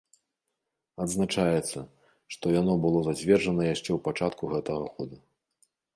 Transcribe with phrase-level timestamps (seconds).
[1.03, 1.79] Адзначаецца,
[2.35, 5.17] што яно было зацверджана яшчэ ў пачатку гэтага года.